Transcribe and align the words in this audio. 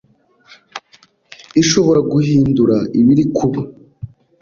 Ishobora 1.61 1.99
guhindura 2.11 2.77
ibiri 2.99 3.23
kuba 3.37 3.61